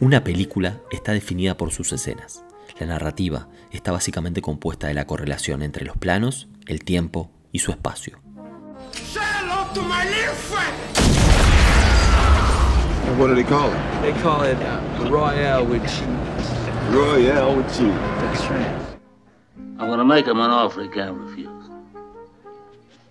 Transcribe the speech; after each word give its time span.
Una 0.00 0.22
película 0.22 0.80
está 0.90 1.12
definida 1.12 1.56
por 1.56 1.70
sus 1.72 1.92
escenas. 1.92 2.44
La 2.78 2.86
narrativa 2.86 3.48
está 3.70 3.92
básicamente 3.92 4.42
compuesta 4.42 4.88
de 4.88 4.94
la 4.94 5.06
correlación 5.06 5.62
entre 5.62 5.84
los 5.84 5.96
planos, 5.96 6.48
el 6.66 6.84
tiempo 6.84 7.30
y 7.52 7.60
su 7.60 7.70
espacio. 7.70 8.18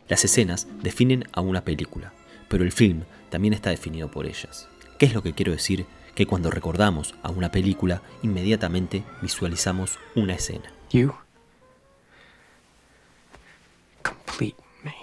Las 0.09 0.25
escenas 0.25 0.67
definen 0.81 1.25
a 1.31 1.41
una 1.41 1.63
película, 1.63 2.13
pero 2.49 2.63
el 2.63 2.71
film 2.71 3.03
también 3.33 3.55
está 3.55 3.71
definido 3.71 4.11
por 4.11 4.27
ellas. 4.27 4.69
¿Qué 4.99 5.07
es 5.07 5.15
lo 5.15 5.23
que 5.23 5.33
quiero 5.33 5.53
decir? 5.53 5.87
Que 6.13 6.27
cuando 6.27 6.51
recordamos 6.51 7.15
a 7.23 7.31
una 7.31 7.49
película, 7.49 8.03
inmediatamente 8.21 9.03
visualizamos 9.23 9.97
una 10.13 10.35
escena. 10.35 10.71
You 10.91 11.11
complete 14.03 14.55
me. 14.83 14.93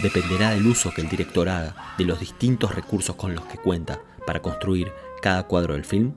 Dependerá 0.00 0.50
del 0.50 0.64
uso 0.64 0.94
que 0.94 1.00
el 1.00 1.08
director 1.08 1.48
haga 1.48 1.94
de 1.98 2.04
los 2.04 2.20
distintos 2.20 2.72
recursos 2.72 3.16
con 3.16 3.34
los 3.34 3.44
que 3.46 3.58
cuenta 3.58 4.00
para 4.24 4.40
construir 4.40 4.92
cada 5.20 5.42
cuadro 5.48 5.74
del 5.74 5.84
film, 5.84 6.14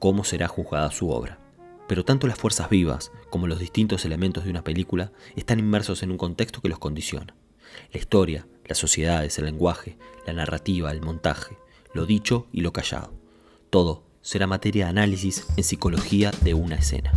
cómo 0.00 0.24
será 0.24 0.48
juzgada 0.48 0.90
su 0.90 1.10
obra. 1.10 1.39
Pero 1.90 2.04
tanto 2.04 2.28
las 2.28 2.38
fuerzas 2.38 2.70
vivas 2.70 3.10
como 3.30 3.48
los 3.48 3.58
distintos 3.58 4.04
elementos 4.04 4.44
de 4.44 4.50
una 4.50 4.62
película 4.62 5.10
están 5.34 5.58
inmersos 5.58 6.04
en 6.04 6.12
un 6.12 6.18
contexto 6.18 6.60
que 6.60 6.68
los 6.68 6.78
condiciona. 6.78 7.34
La 7.92 7.98
historia, 7.98 8.46
las 8.64 8.78
sociedades, 8.78 9.36
el 9.40 9.46
lenguaje, 9.46 9.98
la 10.24 10.32
narrativa, 10.32 10.92
el 10.92 11.00
montaje, 11.00 11.58
lo 11.92 12.06
dicho 12.06 12.46
y 12.52 12.60
lo 12.60 12.72
callado. 12.72 13.12
Todo 13.70 14.04
será 14.22 14.46
materia 14.46 14.84
de 14.84 14.90
análisis 14.90 15.48
en 15.56 15.64
psicología 15.64 16.30
de 16.42 16.54
una 16.54 16.76
escena. 16.76 17.12